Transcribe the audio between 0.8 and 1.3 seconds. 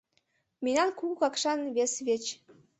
Кугу